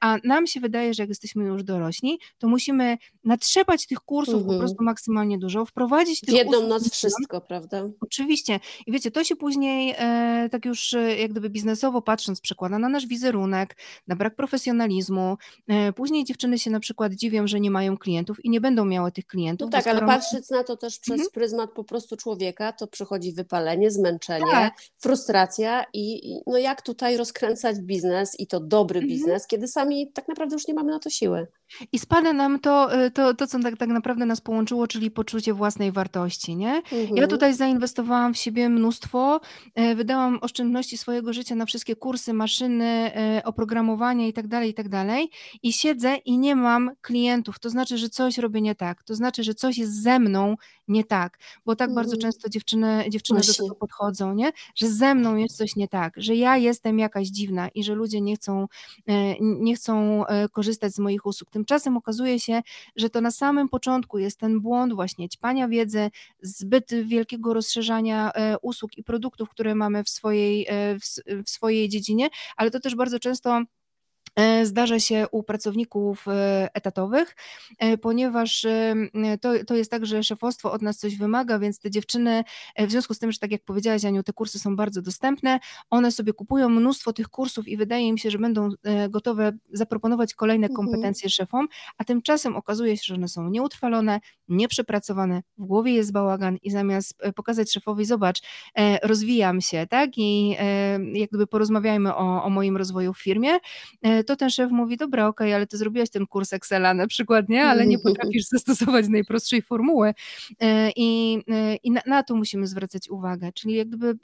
[0.00, 4.52] A nam się wydaje, że jak jesteśmy już dorośli, to musimy natrzepać tych kursów mhm.
[4.52, 7.88] po prostu maksymalnie dużo, wprowadzić tych jedną noc wszystko, prawda?
[8.00, 8.60] Oczywiście.
[8.86, 12.88] I wiecie, to się później e, tak już e, jak gdyby biznesowo patrząc przekłada na
[12.88, 13.76] nasz wizerunek,
[14.06, 15.36] na brak profesjonalizmu.
[15.68, 19.12] E, później dziewczyny się na przykład dziwią, że nie mają klientów i nie będą miały
[19.12, 19.70] tych klientów.
[19.70, 21.30] No tak, ale patrząc na to też przez mhm.
[21.30, 24.74] pryzmat po prostu człowieka, to przychodzi wypalenie, zmęczenie, tak.
[24.96, 29.14] frustracja i, i no jak tutaj rozkręcać biznes i to dobry mhm.
[29.14, 31.46] biznes, kiedy sami tak naprawdę już nie mamy na to siły.
[31.92, 35.54] I spada nam to, y, to, to co tak, tak naprawdę nas połączyło, czyli poczucie
[35.54, 36.76] własnej wartości, nie?
[36.92, 37.16] Mhm.
[37.16, 39.40] Ja tutaj zainwestowałam w siebie mnóstwo,
[39.74, 44.74] e, wydałam oszczędności swojego życia na wszystkie kursy, maszyny, e, oprogramowanie i tak dalej, i
[44.74, 45.30] tak dalej
[45.62, 49.44] i siedzę i nie mam klientów, to znaczy, że coś robię nie tak, to znaczy,
[49.44, 50.56] że coś jest ze mną
[50.88, 51.94] nie tak, bo tak mhm.
[52.04, 54.52] bardzo często dziewczyny, dziewczyny do tego podchodzą, nie?
[54.74, 58.20] Że ze mną jest coś nie tak, że ja jestem jakaś dziwna i że ludzie
[58.20, 58.66] nie chcą,
[59.40, 62.62] nie chcą korzystać z moich usług, Tymczasem okazuje się,
[62.96, 66.10] że to na samym początku jest ten błąd właśnie ćpania wiedzy,
[66.42, 70.98] zbyt wielkiego rozszerzania e, usług i produktów, które mamy w swojej, e,
[71.44, 73.62] w swojej dziedzinie, ale to też bardzo często
[74.62, 77.36] zdarza się u pracowników e, etatowych,
[77.78, 78.66] e, ponieważ
[79.40, 82.44] to, to jest tak, że szefostwo od nas coś wymaga, więc te dziewczyny,
[82.78, 86.12] w związku z tym, że tak jak powiedziałaś Aniu, te kursy są bardzo dostępne, one
[86.12, 88.68] sobie kupują mnóstwo tych kursów i wydaje im się, że będą
[89.08, 90.86] gotowe zaproponować kolejne mhm.
[90.86, 91.68] kompetencje szefom,
[91.98, 97.18] a tymczasem okazuje się, że one są nieutrwalone, nieprzepracowane, w głowie jest bałagan i zamiast
[97.34, 98.40] pokazać szefowi, zobacz,
[99.02, 100.56] rozwijam się, tak, i
[101.12, 103.58] jak gdyby porozmawiajmy o, o moim rozwoju w firmie,
[104.26, 107.48] to ten szef mówi, dobra, okej, okay, ale ty zrobiłaś ten kurs Excela na przykład,
[107.48, 107.64] nie?
[107.64, 110.14] Ale nie potrafisz zastosować najprostszej formuły
[110.60, 114.14] e, i, e, i na, na to musimy zwracać uwagę, czyli jak gdyby e,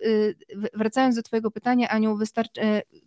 [0.79, 2.61] wracając do twojego pytania, Aniu, wystarczy,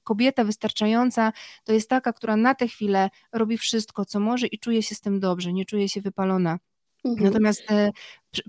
[0.03, 4.83] kobieta wystarczająca to jest taka, która na tę chwilę robi wszystko, co może i czuje
[4.83, 6.59] się z tym dobrze, nie czuje się wypalona.
[7.05, 7.27] Mhm.
[7.27, 7.63] Natomiast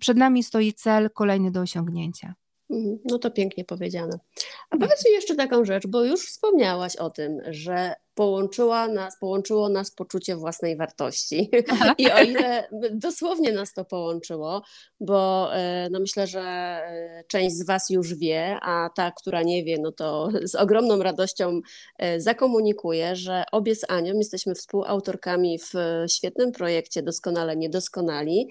[0.00, 2.34] przed nami stoi cel kolejny do osiągnięcia.
[2.70, 2.98] Mhm.
[3.04, 4.18] No to pięknie powiedziane.
[4.70, 9.68] A powiedz mi jeszcze taką rzecz, bo już wspomniałaś o tym, że połączyła nas, połączyło
[9.68, 11.50] nas poczucie własnej wartości.
[11.98, 14.62] I o ile dosłownie nas to połączyło,
[15.00, 19.64] bo e, no myślę, że e, część z Was już wie, a ta, która nie
[19.64, 21.60] wie, no to z ogromną radością
[21.98, 25.72] e, zakomunikuję, że obie z Anią jesteśmy współautorkami w
[26.10, 28.48] świetnym projekcie Doskonale Niedoskonali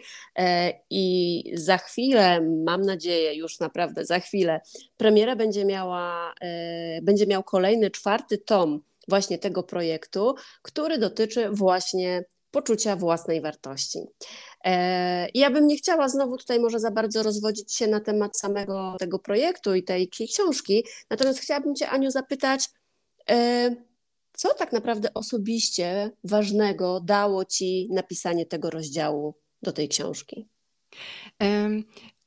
[0.89, 4.61] i za chwilę, mam nadzieję, już naprawdę za chwilę,
[4.97, 6.33] premiera będzie miała,
[7.01, 13.99] będzie miał kolejny, czwarty tom właśnie tego projektu, który dotyczy właśnie poczucia własnej wartości.
[14.65, 18.95] E, ja bym nie chciała znowu tutaj może za bardzo rozwodzić się na temat samego
[18.99, 22.69] tego projektu i tej książki, natomiast chciałabym Cię, Aniu, zapytać,
[23.29, 23.75] e,
[24.33, 30.47] co tak naprawdę osobiście ważnego dało Ci napisanie tego rozdziału do tej książki?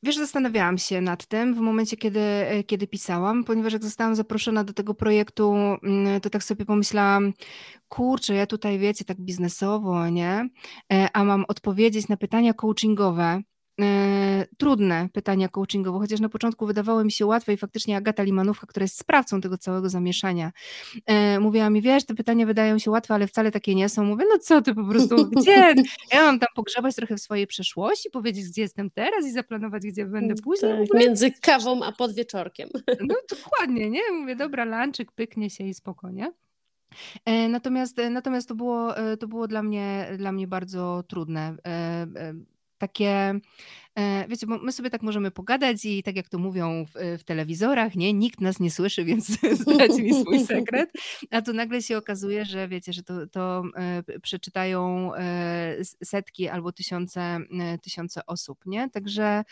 [0.03, 4.65] Wiesz, zastanawiałam się nad tym w momencie, kiedy, e, kiedy pisałam, ponieważ jak zostałam zaproszona
[4.65, 7.33] do tego projektu, mm, to tak sobie pomyślałam,
[7.89, 10.49] kurczę, ja tutaj wiecie, tak biznesowo, nie?
[10.93, 13.43] E, a mam odpowiedzieć na pytania coachingowe,
[14.59, 18.85] trudne pytania coachingowe, chociaż na początku wydawało mi się łatwe i faktycznie Agata Limanówka, która
[18.85, 20.53] jest sprawcą tego całego zamieszania,
[21.07, 24.05] e, mówiła mi, wiesz, te pytania wydają się łatwe, ale wcale takie nie są.
[24.05, 25.75] Mówię, no co ty po prostu, gdzie?
[26.13, 30.07] Ja mam tam pogrzebać trochę w swojej przeszłości, powiedzieć, gdzie jestem teraz i zaplanować, gdzie
[30.07, 30.89] będę później.
[30.89, 32.69] Tak, między kawą a podwieczorkiem.
[33.01, 34.01] No dokładnie, nie?
[34.21, 36.33] Mówię, dobra, lanczyk, pyknie się i spokojnie.
[37.25, 41.57] E, natomiast, natomiast to, było, to było dla mnie, dla mnie bardzo trudne
[42.79, 43.41] takie,
[43.95, 47.25] e, wiecie, bo my sobie tak możemy pogadać i tak jak to mówią w, w
[47.25, 49.27] telewizorach, nie, nikt nas nie słyszy, więc
[49.61, 50.91] zdradzi mi swój sekret,
[51.31, 56.73] a tu nagle się okazuje, że wiecie, że to, to e, przeczytają e, setki albo
[56.73, 57.39] tysiące,
[57.83, 59.45] tysiące osób, nie, także,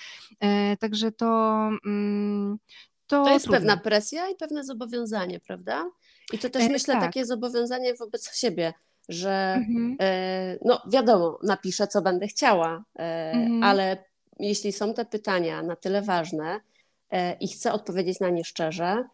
[0.78, 1.70] także to...
[1.86, 2.58] Mm,
[3.06, 3.58] to, to jest trudno.
[3.58, 5.90] pewna presja i pewne zobowiązanie, prawda?
[6.32, 7.02] I to też myślę tak.
[7.02, 8.72] takie zobowiązanie wobec siebie,
[9.08, 9.96] że mhm.
[10.00, 13.62] e, no wiadomo, napiszę, co będę chciała, e, mhm.
[13.62, 14.04] ale
[14.38, 16.60] jeśli są te pytania na tyle ważne
[17.10, 19.04] e, i chcę odpowiedzieć na nie szczerze,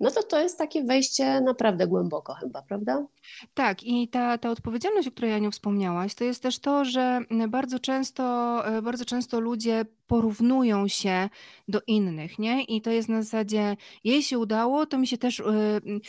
[0.00, 3.06] no to to jest takie wejście naprawdę głęboko chyba, prawda?
[3.54, 7.78] Tak, i ta, ta odpowiedzialność, o której Aniu wspomniałaś, to jest też to, że bardzo
[7.78, 8.22] często,
[8.82, 11.28] bardzo często ludzie porównują się
[11.68, 12.64] do innych, nie?
[12.64, 15.38] I to jest na zasadzie, jej się udało, to mi się też,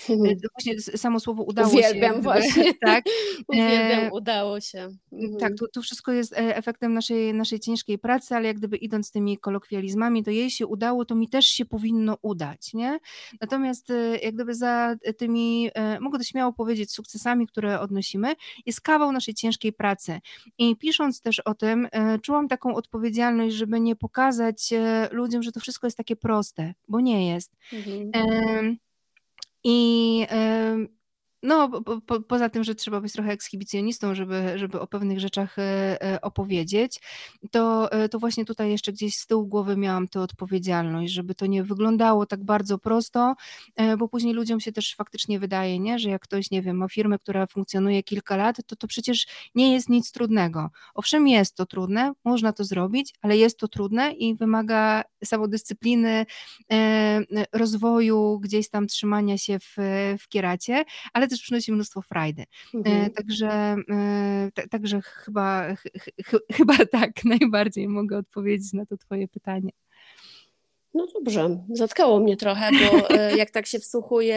[0.10, 2.22] yy, właśnie samo słowo udało Uwielbiam się.
[2.22, 2.74] właśnie.
[2.86, 3.06] tak.
[3.48, 4.90] Uwielbiam, udało się.
[5.12, 5.38] Mhm.
[5.40, 9.38] Tak, to, to wszystko jest efektem naszej, naszej ciężkiej pracy, ale jak gdyby idąc tymi
[9.38, 13.00] kolokwializmami, to jej się udało, to mi też się powinno udać, nie?
[13.42, 18.34] Natomiast jak gdyby za tymi, mogę to śmiało powiedzieć, sukcesami, które odnosimy,
[18.66, 20.20] jest kawał naszej ciężkiej pracy.
[20.58, 21.88] I pisząc też o tym,
[22.22, 27.00] czułam taką odpowiedzialność, żeby nie pokazać e, ludziom, że to wszystko jest takie proste, bo
[27.00, 27.52] nie jest.
[27.74, 28.78] Mhm.
[29.64, 30.28] I
[31.46, 35.60] no, po, po, poza tym, że trzeba być trochę ekshibicjonistą, żeby, żeby o pewnych rzeczach
[35.60, 35.62] e,
[36.04, 37.02] e, opowiedzieć,
[37.52, 41.46] to, e, to właśnie tutaj jeszcze gdzieś z tyłu głowy miałam tę odpowiedzialność, żeby to
[41.46, 43.36] nie wyglądało tak bardzo prosto,
[43.98, 47.20] bo później ludziom się też faktycznie wydaje, nie, że jak ktoś, nie wiem, ma firmę,
[47.20, 50.70] która funkcjonuje kilka lat, to to przecież nie jest nic trudnego.
[50.94, 56.26] Owszem, jest to trudne, można to zrobić, ale jest to trudne i wymaga samodyscypliny,
[57.54, 59.76] rozwoju, gdzieś tam trzymania się w,
[60.20, 62.42] w kieracie, ale też też przynosi mnóstwo frajdy.
[62.42, 63.12] E, mhm.
[63.12, 65.84] Także, e, także chyba, ch,
[66.26, 69.72] ch, chyba tak najbardziej mogę odpowiedzieć na to twoje pytanie.
[70.94, 74.36] No dobrze, zatkało mnie trochę, bo e, jak tak się wsłuchuję,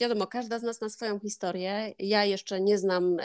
[0.00, 1.94] wiadomo, każda z nas ma swoją historię.
[1.98, 3.16] Ja jeszcze nie znam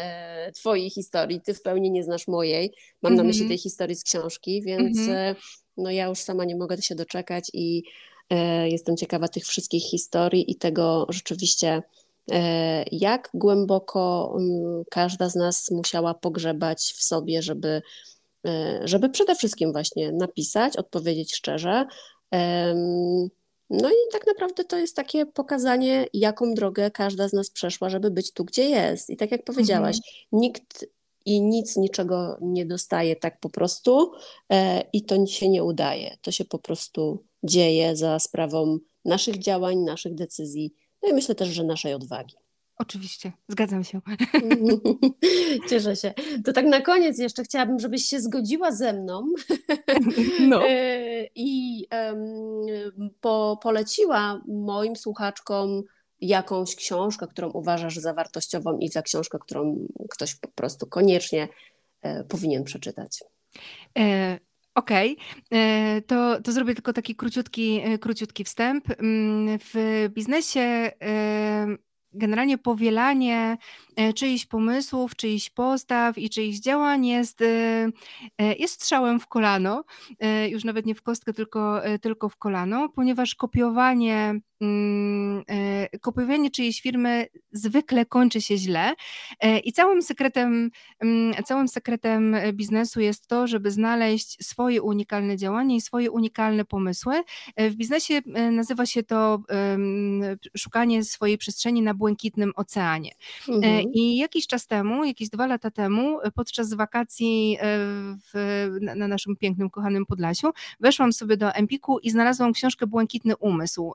[0.54, 2.74] Twojej historii, Ty w pełni nie znasz mojej.
[3.02, 3.50] Mam na myśli mhm.
[3.50, 5.36] tej historii z książki, więc mm -hmm.
[5.78, 7.84] no ja już sama nie mogę się doczekać i
[8.65, 11.82] jestem ciekawa tych wszystkich historii i tego rzeczywiście
[12.92, 17.82] jak głęboko mm, każda z nas musiała pogrzebać w sobie, żeby,
[18.48, 21.86] e, żeby przede wszystkim właśnie napisać, odpowiedzieć szczerze.
[23.70, 28.12] No i tak naprawdę to jest takie pokazanie, jaką drogę każda z nas przeszła, żeby
[28.12, 29.10] być tu, gdzie jest.
[29.10, 30.42] I tak jak powiedziałaś, mhm.
[30.42, 30.86] nikt
[31.26, 34.12] i nic niczego nie dostaje tak po prostu
[34.52, 36.18] e, i to się nie udaje.
[36.22, 41.50] To się po prostu dzieje za sprawą naszych działań, naszych decyzji no i myślę też,
[41.50, 42.36] że naszej odwagi.
[42.78, 44.02] Oczywiście, zgadzam się.
[45.70, 46.13] Cieszę się.
[46.46, 49.26] To tak na koniec jeszcze chciałabym, żebyś się zgodziła ze mną
[50.50, 50.68] no.
[50.68, 55.84] E, i um, po, poleciła moim słuchaczkom
[56.22, 61.48] jakąś książkę, którą uważasz za wartościową i za książkę, którą ktoś po prostu koniecznie
[62.02, 63.24] e, powinien przeczytać.
[64.76, 65.60] Okej, okay.
[65.60, 68.86] E, to, to zrobię tylko taki króciutki, e, króciutki wstęp.
[69.00, 70.62] Mm, w biznesie
[71.02, 71.68] e,
[72.14, 73.58] generalnie powielanie
[74.16, 77.44] czyichś pomysłów, czyichś postaw i czyichś działań jest,
[78.60, 79.84] jest strzałem w kolano,
[80.50, 86.82] już nawet nie w kostkę, tylko, tylko w kolano, ponieważ kopiowanie Mm, e, kopiowanie czyjejś
[86.82, 88.94] firmy zwykle kończy się źle
[89.40, 95.76] e, i całym sekretem, mm, całym sekretem biznesu jest to, żeby znaleźć swoje unikalne działanie
[95.76, 97.14] i swoje unikalne pomysły.
[97.56, 99.44] E, w biznesie nazywa się to
[100.58, 103.12] szukanie swojej przestrzeni na błękitnym oceanie.
[103.50, 103.83] Mhm.
[103.93, 107.58] I jakiś czas temu, jakieś dwa lata temu, podczas wakacji
[108.34, 113.93] w, na naszym pięknym, kochanym Podlasiu, weszłam sobie do Empiku i znalazłam książkę Błękitny Umysł.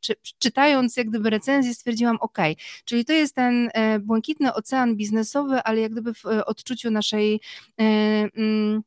[0.00, 2.38] Czy, czytając jak gdyby recenzję stwierdziłam, ok,
[2.84, 7.40] czyli to jest ten e, błękitny ocean biznesowy, ale jak gdyby w e, odczuciu naszej
[7.80, 7.82] e,
[8.36, 8.82] mm,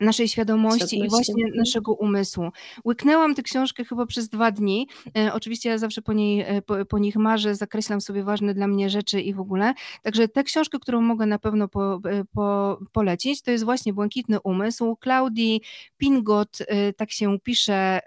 [0.00, 1.58] naszej świadomości i właśnie mhm.
[1.58, 2.50] naszego umysłu.
[2.84, 4.88] Łyknęłam tę książkę chyba przez dwa dni.
[5.18, 8.66] E, oczywiście ja zawsze po, niej, e, po, po, nich marzę, zakreślam sobie ważne dla
[8.66, 9.74] mnie rzeczy i w ogóle.
[10.02, 14.40] Także tę książkę, którą mogę na pewno po, e, po, polecić, to jest właśnie Błękitny
[14.40, 14.96] Umysł.
[15.02, 15.62] Claudii
[15.96, 18.00] Pingot, e, tak się pisze,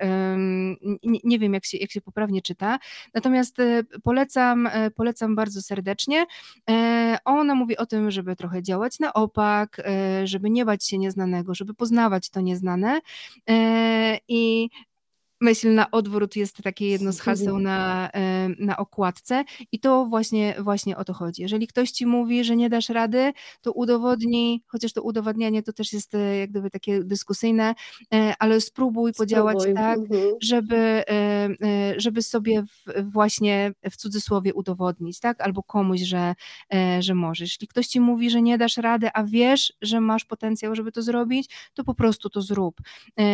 [1.04, 2.80] nie, nie, wiem jak się, jak się poprawnie czyta,
[3.14, 6.26] natomiast e, polecam, e, polecam bardzo serdecznie.
[7.26, 9.82] Ona mówi o tym, żeby trochę działać na opak,
[10.24, 13.02] żeby nie bać się nieznanego, żeby poznawać to nieznane.
[13.50, 14.70] E, I
[15.44, 20.56] myśl na odwrót jest takie jedno z haseł na, e, na okładce i to właśnie,
[20.60, 21.42] właśnie o to chodzi.
[21.42, 25.94] Jeżeli ktoś ci mówi, że nie dasz rady, to udowodnij, chociaż to udowadnianie to też
[25.94, 27.76] jest e, jak gdyby takie dyskusyjne,
[28.14, 29.82] e, ale spróbuj podziałać spróbuj.
[29.84, 30.32] tak, mhm.
[30.42, 31.04] żeby,
[31.98, 32.64] żeby sobie
[33.04, 36.36] właśnie w cudzysłowie udowodnić, tak, albo komuś, że,
[37.00, 37.50] że możesz.
[37.50, 41.02] Jeśli ktoś ci mówi, że nie dasz rady, a wiesz, że masz potencjał, żeby to
[41.02, 42.76] zrobić, to po prostu to zrób.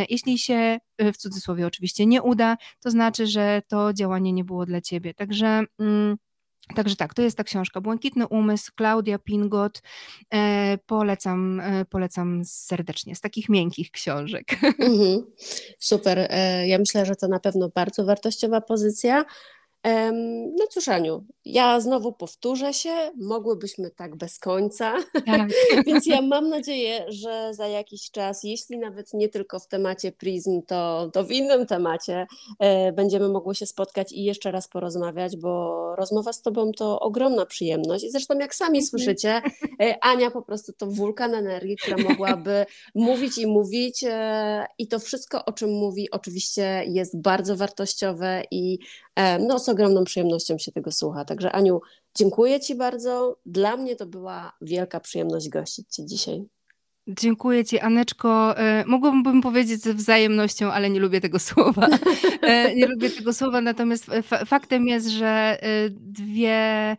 [0.10, 4.82] Jeśli się w cudzysłowie oczywiście nie uda, to znaczy, że to działanie nie było dla
[4.82, 5.14] ciebie.
[5.14, 5.64] Także.
[5.80, 6.18] Mm,
[6.76, 9.82] Także tak, to jest ta książka Błękitny Umysł, Klaudia Pingot.
[10.34, 14.46] E, polecam, e, polecam serdecznie, z takich miękkich książek.
[14.64, 15.22] Mm -hmm.
[15.80, 16.28] Super.
[16.30, 19.26] E, ja myślę, że to na pewno bardzo wartościowa pozycja.
[20.58, 24.94] No cóż, Aniu, ja znowu powtórzę się, mogłybyśmy tak bez końca,
[25.26, 25.50] tak.
[25.88, 30.62] więc ja mam nadzieję, że za jakiś czas, jeśli nawet nie tylko w temacie Prism,
[30.68, 32.28] to, to w innym temacie
[32.60, 37.46] e, będziemy mogły się spotkać i jeszcze raz porozmawiać, bo rozmowa z Tobą to ogromna
[37.46, 38.86] przyjemność i zresztą jak sami mhm.
[38.86, 39.42] słyszycie,
[39.82, 45.00] e, Ania po prostu to wulkan energii, która mogłaby mówić i mówić e, i to
[45.00, 48.80] wszystko, o czym mówi, oczywiście jest bardzo wartościowe i
[49.40, 51.26] no, z ogromną przyjemnością się tego słucha.
[51.26, 51.82] Także Aniu,
[52.16, 53.40] dziękuję Ci bardzo.
[53.46, 56.59] Dla mnie to była wielka przyjemność gościć Cię dzisiaj.
[57.10, 58.58] Dziękuję Ci, Aneczko.
[58.58, 61.88] E, mogłabym powiedzieć ze wzajemnością, ale nie lubię tego słowa.
[62.42, 64.06] E, nie lubię tego słowa, natomiast
[64.46, 65.60] faktem jest, że
[65.92, 66.98] dwie,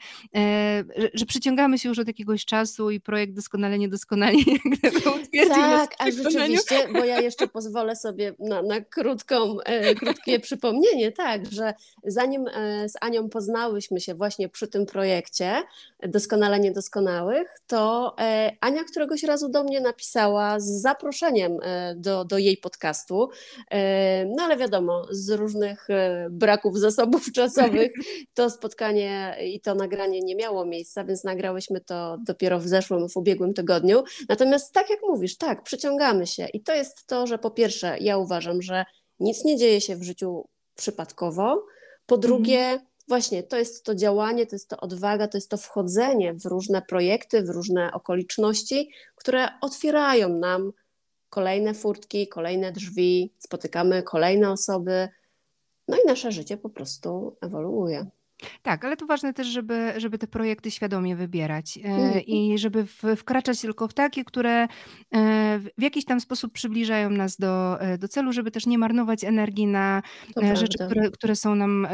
[1.14, 4.32] że przyciągamy się już od jakiegoś czasu i projekt doskonale, niedoskonale
[5.48, 9.56] Tak, a rzeczywiście, bo ja jeszcze pozwolę sobie na, na krótką,
[9.98, 12.44] krótkie przypomnienie, tak, że zanim
[12.86, 15.62] z Anią poznałyśmy się właśnie przy tym projekcie
[16.08, 18.16] Doskonale Niedoskonałych, to
[18.60, 23.28] Ania któregoś razu do mnie napisała, napisała z zaproszeniem e, do, do jej podcastu.
[23.70, 27.92] E, no ale wiadomo, z różnych e, braków zasobów czasowych
[28.34, 33.16] to spotkanie i to nagranie nie miało miejsca, więc nagrałyśmy to dopiero w zeszłym, w
[33.16, 34.04] ubiegłym tygodniu.
[34.28, 38.18] Natomiast tak jak mówisz, tak, przyciągamy się i to jest to, że po pierwsze, ja
[38.18, 38.84] uważam, że
[39.18, 40.44] nic nie dzieje się w życiu
[40.76, 41.66] przypadkowo.
[42.06, 45.56] Po drugie, mhm właśnie to jest to działanie, to jest to odwaga, to jest to
[45.56, 50.72] wchodzenie w różne projekty, w różne okoliczności, które otwierają nam
[51.28, 55.08] kolejne furtki, kolejne drzwi, spotykamy kolejne osoby,
[55.88, 58.06] no i nasze życie po prostu ewoluuje.
[58.62, 62.20] Tak, ale to ważne też, żeby, żeby te projekty świadomie wybierać e, mhm.
[62.26, 64.68] i żeby w, wkraczać tylko w takie, które e,
[65.78, 69.66] w jakiś tam sposób przybliżają nas do, e, do celu, żeby też nie marnować energii
[69.66, 70.02] na
[70.34, 71.86] to rzeczy, które, które są nam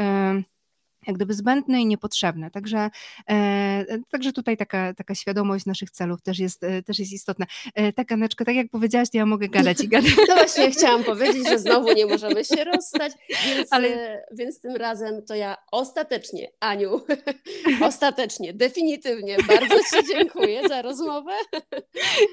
[1.06, 2.50] jak gdyby zbędne i niepotrzebne.
[2.50, 2.90] Także,
[3.30, 7.46] e, także tutaj taka, taka świadomość naszych celów też jest, e, też jest istotna.
[7.74, 10.10] E, tak, Aneczko, tak jak powiedziałaś, to ja mogę gadać i gadać.
[10.28, 13.12] No właśnie, chciałam powiedzieć, że znowu nie możemy się rozstać,
[13.46, 13.88] więc, Ale...
[13.88, 17.00] E, więc tym razem to ja ostatecznie, Aniu,
[17.82, 21.32] ostatecznie, definitywnie bardzo Ci dziękuję za rozmowę.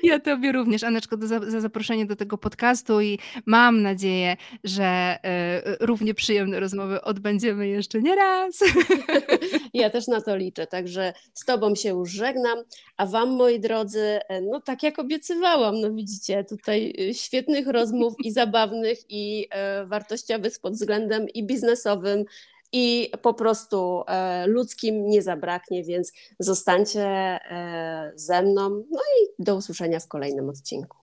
[0.04, 5.62] Ja Tobie również, Aneczko, za, za zaproszenie do tego podcastu i mam nadzieję, że e,
[5.80, 8.63] równie przyjemne rozmowy odbędziemy jeszcze nie raz.
[9.74, 12.64] Ja też na to liczę, także z Tobą się już żegnam,
[12.98, 18.32] a Wam, moi drodzy, no tak jak obiecywałam, no widzicie, tutaj y, świetnych rozmów i
[18.32, 22.26] zabawnych, i e, wartościowych pod względem i biznesowym,
[22.74, 28.70] i po prostu e, ludzkim nie zabraknie, więc zostańcie e, ze mną.
[28.70, 30.98] No i do usłyszenia w kolejnym odcinku.